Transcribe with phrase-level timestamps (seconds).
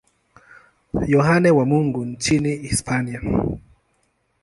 [1.07, 3.21] Yohane wa Mungu nchini Hispania.